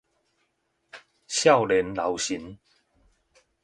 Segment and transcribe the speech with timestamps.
[1.27, 2.57] 少年老成